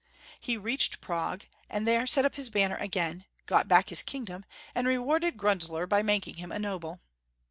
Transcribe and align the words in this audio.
He 0.39 0.57
reached 0.57 0.99
Prague, 0.99 1.45
and 1.69 1.85
there 1.85 2.07
set 2.07 2.25
up 2.25 2.33
liis 2.33 2.51
banner 2.51 2.75
again, 2.77 3.25
got 3.45 3.67
back 3.67 3.89
his 3.89 4.01
kingdom, 4.01 4.45
and 4.73 4.87
rewarded 4.87 5.37
Grundler 5.37 5.85
by 5.87 6.01
making 6.01 6.37
him 6.37 6.51
a 6.51 6.57
noble. 6.57 7.01